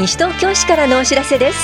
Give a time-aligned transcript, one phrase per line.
[0.00, 1.58] 西東京市からのお知らせです。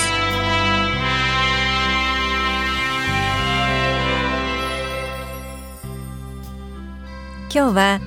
[7.51, 8.01] 今日は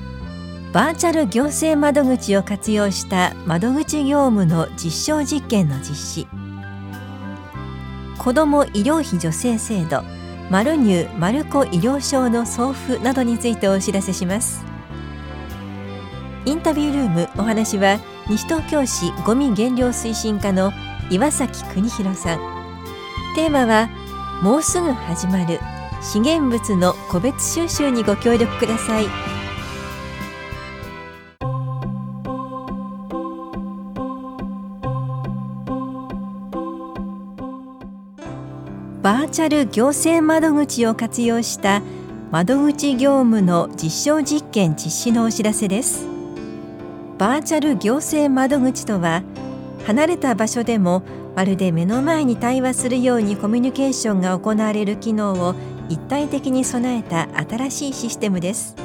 [0.71, 6.28] バーチャル行政窓口を活用した窓口業務の実証実験の実施。
[8.20, 10.04] 子ども医療費助成制度
[10.52, 14.64] マルニュー・マルコ医療証の送付などについてお知らせします。
[16.46, 17.98] インタビュールームお話は
[18.30, 20.72] 西東京市ごみ減量推進課の
[21.10, 22.40] 岩崎邦弘さん。
[23.36, 23.90] テーマは
[24.44, 25.60] もうすぐ始まる
[26.02, 29.05] 資源物の個別収集にご協力ください。
[39.02, 41.82] バーチャル行政窓口を活用した
[42.30, 46.19] 窓口業務の実証実験実施のお知らせです。
[47.20, 49.24] バーチャル行政窓口とは
[49.85, 51.04] 離れた場所でも
[51.35, 55.54] まるで目の前に対話するようにコミュニケーションが行われる機能を
[55.90, 58.77] 一体的に備えた新しいシステムです。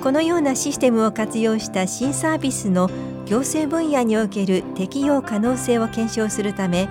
[0.00, 2.88] このようなシステムを活用した新サービスの
[3.26, 6.88] 行政分野における適用可能性を検証するため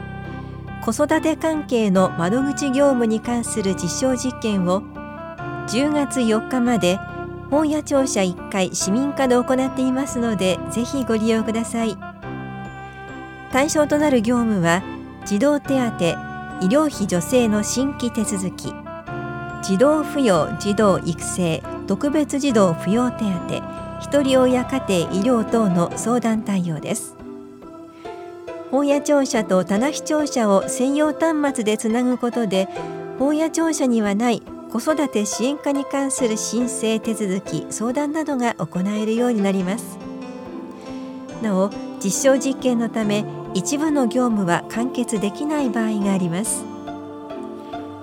[0.84, 4.82] 子育て関係の窓口業務に関する実証実験を
[5.68, 7.00] 10月4日まで
[7.52, 11.98] 本屋庁舎1階市民課で行っていますのでぜひご利用ください。
[13.52, 14.82] 対象となる業務は
[15.26, 15.80] 児童手当医
[16.70, 18.74] 療費助成の新規手続き
[19.62, 27.16] 児童扶養児童育成特別児童扶養手当ひとり親家庭医療等の相談対応です。
[28.72, 32.70] 本屋庁舎と棚視聴者を専用端末でつなぐことで
[33.20, 34.42] 本屋庁舎にはない
[34.72, 39.98] 子育て支援課に関する申請手続き相談などが行えるようになります。
[41.42, 41.70] なお
[42.02, 46.64] 実証実験のため一部の業務は完結できない場合があります。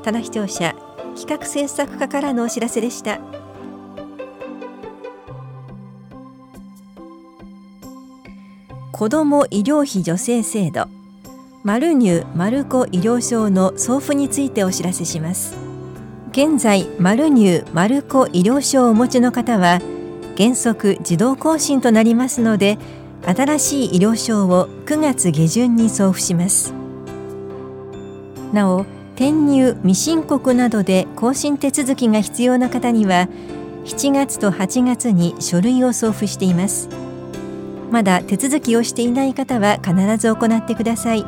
[0.02, 0.74] 棚視聴者
[1.16, 3.18] 企画制作課からのお知らせでした。
[8.92, 10.86] 子ども医療費助成制度
[11.62, 15.67] マルニュー・マルコ医療証の送付についてお知らせします。
[16.30, 19.80] 現在マルニュー・マルコ医療証をお持ちの方は
[20.36, 22.78] 原則自動更新となりますので
[23.24, 26.74] 新しい医療証を9月下旬に送付します。
[28.52, 28.82] なお
[29.16, 33.28] 転入未申告などで更新手続きが必要な方には
[33.84, 36.88] 7月と8月に書類を送付しています。
[37.90, 41.24] まだ手続きをしていない方は必ず行ってください。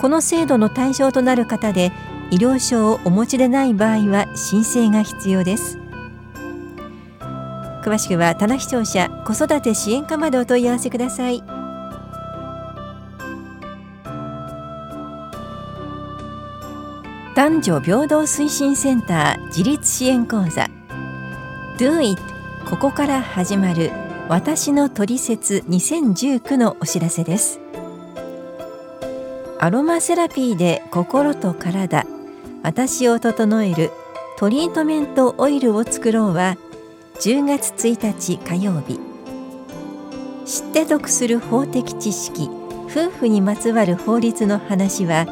[0.00, 1.92] この制度の対象となる方で
[2.34, 5.78] 医療証をお持ちでない場合は申請が必要です。
[7.84, 11.44] 詳しくは棚視聴者子育て支援課までお問い合わせください。
[17.36, 20.68] 男女平等推進センター自立支援講座。
[21.78, 22.20] Do it
[22.68, 23.92] ここから始まる
[24.28, 27.60] 私のト説2019のお知らせです。
[29.60, 32.04] アロマセラピーで心と体。
[32.64, 33.90] 私を整える
[34.38, 36.56] トリートメントオイルを作ろうは
[37.20, 38.98] 10月1日火曜日。
[40.46, 42.48] 知って得する法的知識
[42.88, 45.26] 夫婦にまつわる法律の話は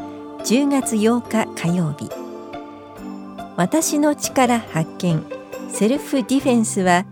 [0.45, 2.07] 10月8日火曜日。
[3.57, 5.25] 私の力発見
[5.69, 7.07] セルフディフェンスは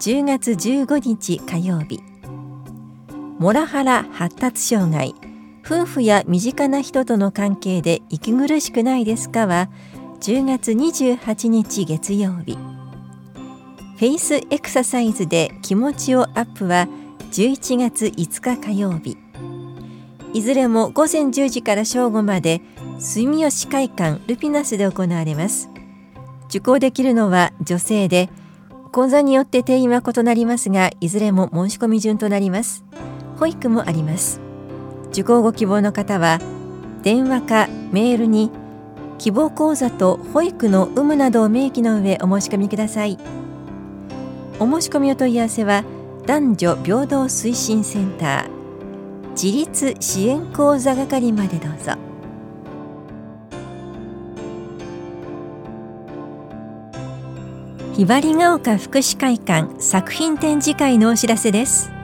[0.00, 2.00] 10月15日火曜日。
[3.38, 5.14] モラハラ発達障害
[5.66, 9.68] 夫婦や身近な人との関係で息苦しくないですかは
[10.20, 12.56] 10月28日月曜日。
[13.96, 16.86] フェイスエクササイズで気持ちをアップは
[17.32, 19.18] 11月5日火曜日。
[20.32, 22.60] いずれも午前10時から正午まで
[23.00, 25.68] 住吉会館ルピナスで行われます。
[26.48, 28.28] 受講できるのは女性で
[28.92, 32.84] 講座によって定員は異なりますがいずれも申し込み順となります。
[33.40, 34.45] 保育もあります。
[35.16, 36.38] 受講ご希望の方は
[37.02, 38.50] 電話かメールに
[39.16, 43.16] 希望講座と保育の有無などを明記の上お申し込みください。
[44.60, 45.84] お申し込みお問い合わせは
[46.26, 51.94] 男女平等推進センター自立支援講座係までどうぞ。
[57.94, 61.95] ひばりが丘福祉会館作品展示会のお知らせです。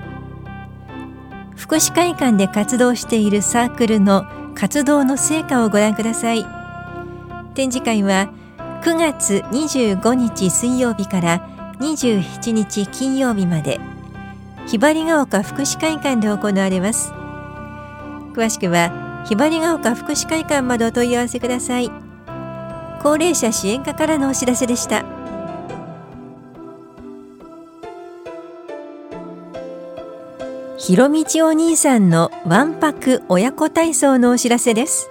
[1.72, 6.44] 福祉会館で活動しているサークルの活動の成果をご覧ください。
[7.54, 8.30] 展示会は
[8.82, 11.48] 9月25日水曜日から
[11.80, 13.80] 27日金曜日まで。
[14.66, 17.10] ひばりが丘福祉会館で行われます。
[18.34, 21.90] 詳しくはひばりが丘福祉会館までお問い合わせください。
[23.02, 25.06] 高齢者支援課からのお知らせでした。
[30.92, 35.08] ひろみちお兄さんのわんぱく親子体操のお知らせです。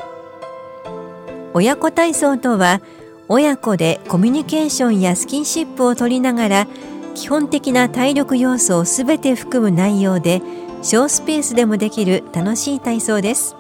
[1.55, 2.83] 親子体操とは
[3.27, 6.67] 親子でコミュニケーションやスキンシップを取りながら
[7.15, 10.43] 基本的な体力要素をすべて含む内容で
[10.83, 13.55] 小スペースでもできる楽しい体操です。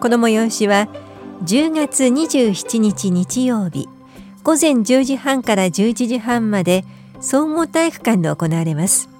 [0.00, 0.88] この催しは
[1.44, 3.90] 10月27日日曜日
[4.42, 6.86] 午前10時半から11時半まで
[7.20, 9.11] 総合体育館で行われます。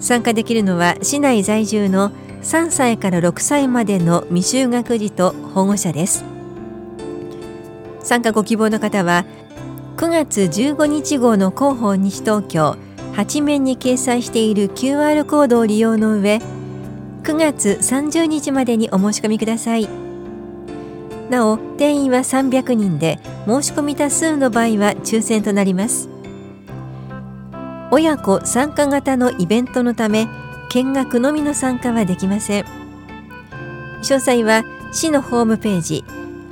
[0.00, 2.10] 参加できるのは市内在住の
[2.42, 6.24] 3歳から6歳までの未就学児と保護者です。
[8.02, 9.24] 参加ご希望の方は
[9.96, 12.76] 9月15日号の広報西東京
[13.12, 16.40] 8面に掲載している QR コードを利用の上
[17.22, 19.88] 9月30日までにお申し込みください。
[21.28, 26.08] なお定員は300人で申し込み多数の場合は抽選となります。
[27.92, 30.28] 親子参加型のイベントのため
[30.70, 32.64] 見学のみの参加はできません。
[32.64, 36.04] 詳細は市のホームページ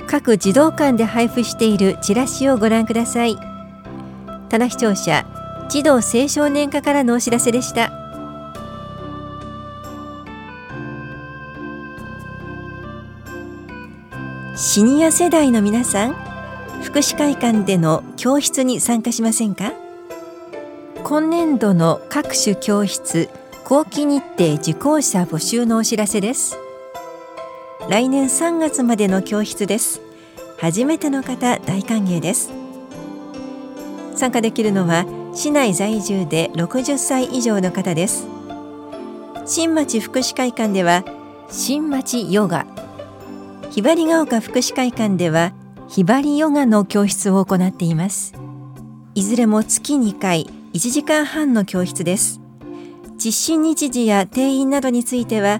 [0.07, 3.37] 各児童館で配布しているチラシをご覧ください。
[4.49, 5.25] 棚視聴者
[5.69, 7.91] 児童青少年課からのお知らせでした。
[14.55, 16.15] シニア世代の皆さん
[16.81, 19.71] 福祉会館での教室に参加しませんか？
[21.09, 23.29] 今年度の各種教室
[23.63, 26.55] 後期日程受講者募集のお知らせです。
[27.89, 30.01] 来年3月までの教室です。
[30.59, 32.51] 初めての方大歓迎です。
[34.13, 38.27] 参加できるのは市内在住で60歳以上の方です。
[39.47, 41.03] 新町福祉会館では
[41.49, 42.67] 新町ヨガ。
[43.71, 45.53] ひばりが丘福祉会館では
[45.87, 48.35] ひばりヨガの教室を行っています。
[49.15, 52.39] いずれも月2回1時間半の教室です。
[53.17, 55.59] 実施日時や定員などについては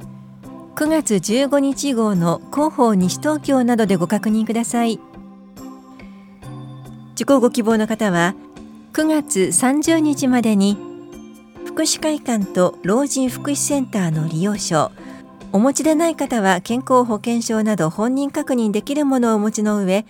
[0.76, 5.00] 9月15日号の広報西東京などでご確認ください。
[7.16, 8.36] 受講ご希望の方は
[8.94, 10.78] 9月30日までに
[11.66, 14.92] 福祉会館と老人福祉センターの利用証
[15.52, 20.06] お持ちでない方は健康保険証など本人確認できるものをお持ちの上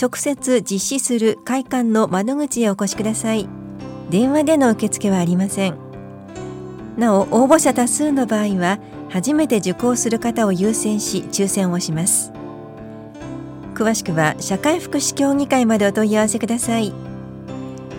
[0.00, 3.61] 直接実施する会館の窓口へお越しください。
[4.12, 5.78] 電話での受付はありません。
[6.98, 8.78] なお応募者多数の場合は
[9.08, 12.30] 初めて受講する方を優先し抽選をします。
[13.74, 16.92] 詳しくは社会福祉協議会までお問い合わせください。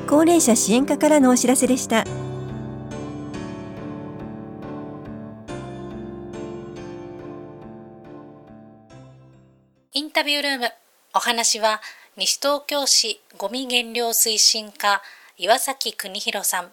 [0.08, 2.06] 高齢者支援課からのお知らせでした。
[9.94, 10.72] インタビュールーム。
[11.16, 11.82] お話は
[12.18, 15.02] 西東京市ごみ減量推進課
[15.36, 16.72] 岩崎邦弘さん。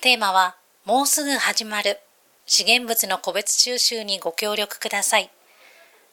[0.00, 0.56] テーマは
[0.86, 1.98] もうすぐ始まる。
[2.46, 5.30] 資源物の個別収集にご協力ください。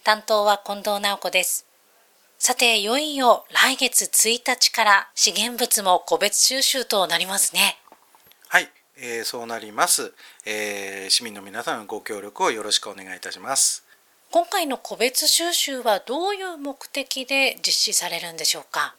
[0.03, 1.65] 担当は近藤直子です。
[2.37, 7.77] さていよいよ来月1日から資源物も個別収集となりますね。
[8.49, 10.13] はい、えー、そうなります、
[10.45, 13.85] えー、市民の皆さんご協力をよろしくお願いいたします。
[14.31, 18.95] 今回の個別収集はどういう目的で実施されるんでしょうか？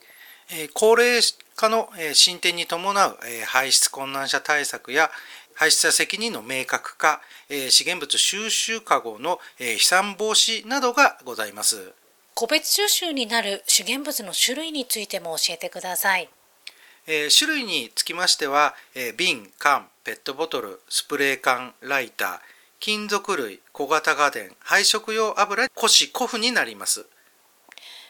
[0.75, 1.21] 高齢
[1.57, 5.11] 化の進展に伴う排出困難者対策や
[5.55, 7.21] 排出者責任の明確化、
[7.71, 11.93] 資源物収集かごの飛散防止などがございます。
[12.35, 16.29] 個別収集になる資源物の種類についても教えてください。
[17.07, 18.75] 種類につきましては、
[19.17, 22.41] 瓶、缶、ペットボトル、スプレー缶、ライター、
[22.79, 27.07] 金属類、小型家電、配色用油、古紙、古布になります。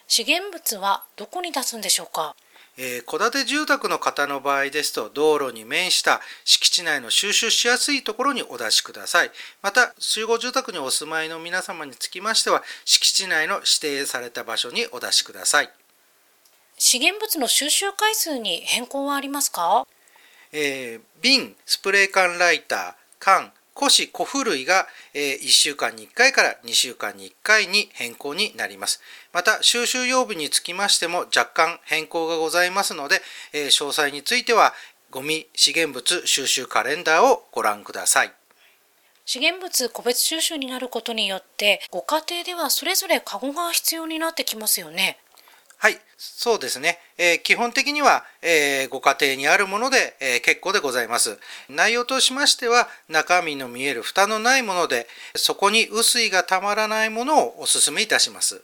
[0.09, 2.35] 資源物はどこに出すんでしょうか？
[2.79, 9.31] え戸建て住宅の方の場合ですと道路に面した敷地内の収集しやすいところにお出しください。
[9.63, 15.71] また集合住宅にお住まいの皆様につきましては敷地内の指定された場所にお出しください。
[16.77, 19.87] 資源物の収集回数に変更はありますか、
[20.53, 29.03] えー、瓶スプレー缶ライター缶古紙古布類が1週間に1回から2週間に1回に変更になります。
[29.33, 33.21] また収集曜日につきましても若干変更がございますので、
[33.53, 34.73] 詳細については
[35.11, 38.33] ゴミ資源物収集カレンダーをご覧ください。
[39.27, 45.19] 資源物個別収集になることによってご家庭ではそれぞれカゴが必要になってきますよね。
[45.79, 51.39] はいそうですね、えー、基本的には、えー、ご家庭にあるもので、えー、結構でございます。
[51.69, 58.63] 内容としましては中身の見える蓋のないものでそこに雨水がたまらないものをお勧めいたします。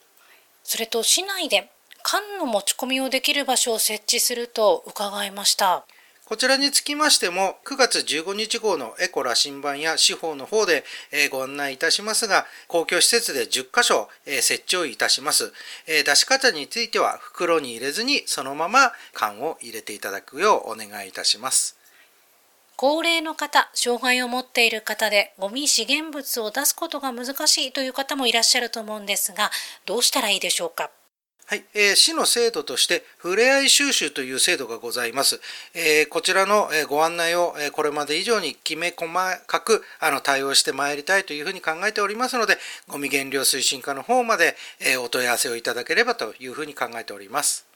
[0.64, 1.68] それと市内で
[2.02, 5.84] 缶の持ち込みをできる場所を設置すると伺いました。
[6.32, 10.82] こちらにつきましても9月15日号のエコ羅針盤や司法の方で
[11.30, 15.52] ご案内いたしますが公共施設で10箇所設置をいたします。
[15.86, 21.76] 出し方については袋に入れずにそのまま缶を入れていただくようお願いいたします。
[22.76, 29.50] 高齢の方、障害を持っている方でゴミ資源物を出すことが難しいという方もいらっしゃると思うんですが
[29.84, 30.90] どうしたらいいでしょうか？
[31.46, 35.38] はい、えー、市の制度としてふれあい収集という制度がございます。
[35.74, 39.12] えー、こちらの、ご案内を、これまで以上にきめ細
[39.46, 42.56] かくあの対応してまいりたいというふうに考えておりますので、
[42.88, 47.66] ゴミ減量推進課の方まで、えお問い合わせをいただければというふうに考えております。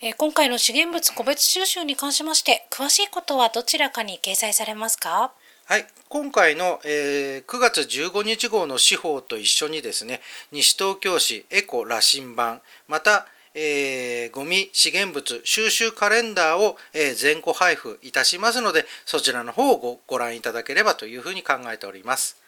[0.00, 5.32] え今回の資源物個別収集に関しまして詳しいことはどちらかに掲載されますか？
[5.68, 22.38] はい、今回の、えー、9月15日号の司法と一緒にですね、西東京市エコ羅針盤、また、えー、ゴミ資源物収集カレンダーを、えー、全個配布いたしますので、そちらの方をごご覧いただければというふうに考えております。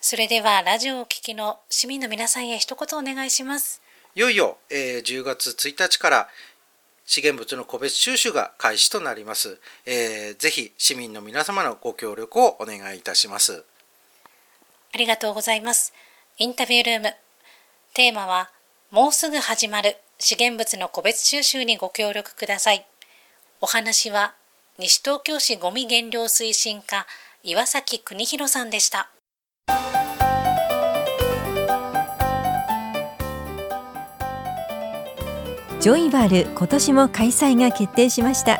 [0.00, 3.82] それでは、ラジオをお聞きの市民の皆さんへ一言お願いします。
[4.14, 6.28] いよいよ、えー、10月1日から
[7.06, 9.58] 資源物の個別収集が開始となります。
[9.86, 13.64] えー、ぜひ市民の皆様のご協力をお願いいたします。
[14.92, 15.92] ありがとうございます。
[16.38, 17.14] インタビュールーム。
[17.94, 18.50] テーマは、
[18.90, 22.86] もうすぐ始まる資源物の個別収集にご協力ください。
[23.60, 24.34] お話は、
[24.78, 27.06] 西東京市ごみ減量推進課
[27.42, 29.10] 岩崎邦弘さんでした。
[35.84, 38.58] ジョイバル今年も開催が決定しました。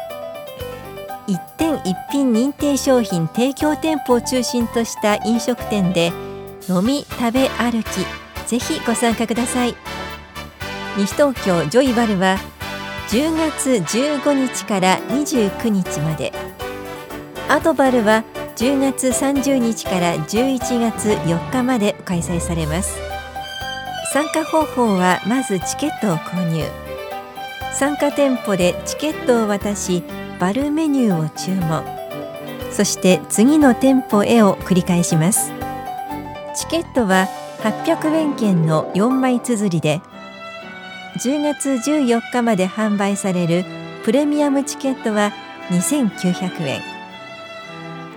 [1.27, 6.13] 一点一品認定商品提供店舗を中心とした飲食店で
[6.69, 8.05] 飲み食べ歩き
[8.47, 9.75] ぜひご参加ください。
[10.99, 12.37] 西東京ジョイバルは
[13.09, 16.31] 10月15日から29日まで。
[17.49, 18.23] アドバルは
[18.57, 22.99] 10月30日から11月4日まで開催されます。
[24.13, 26.84] 参加方法はまずチケットを購入。
[27.75, 30.05] 参加店舗でチケットを渡し
[30.39, 31.85] バルメニューを注文。
[32.71, 35.53] そして次の店舗へを繰り返します。
[36.57, 37.27] チケットは
[37.63, 40.01] 800円券の4枚綴りで
[41.19, 43.65] 10月14日まで販売される
[44.05, 45.33] プレミアムチケットは
[45.71, 46.81] 2900円。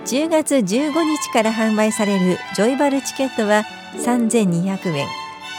[0.04, 3.64] 10月15日から販売されるジョイバルチケットは
[3.96, 5.06] 3200円。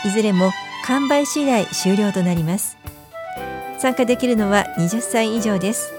[0.06, 0.52] いずれも
[0.86, 2.79] 完売次第終了となります。
[3.80, 5.94] 参加できるのは20歳以上です。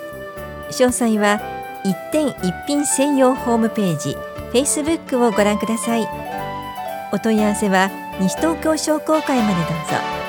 [0.70, 1.40] 詳細は
[1.82, 4.16] 一点一品専用ホームページ
[4.52, 6.06] Facebook をご覧ください。
[7.12, 10.20] お問い合わせは西東京商工会までどうぞ。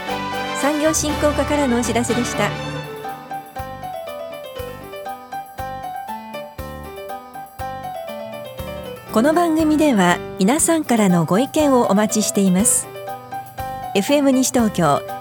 [0.61, 2.49] 産業振興課からのお知らせでした。
[9.11, 12.87] この番組では皆さんからのご意見をお待ちしています。
[13.93, 15.20] FM 西東京